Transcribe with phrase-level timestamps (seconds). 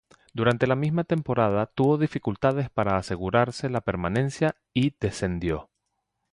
[0.33, 5.69] Durante la misma temporada tuvo dificultades para asegurarse la permanencia y descendió.